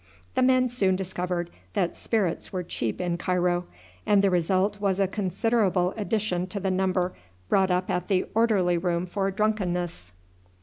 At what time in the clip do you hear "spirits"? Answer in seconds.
1.95-2.51